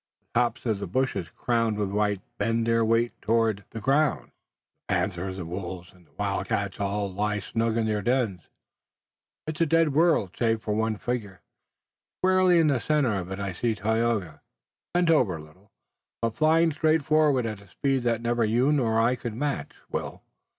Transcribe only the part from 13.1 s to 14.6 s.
of it I see Tayoga,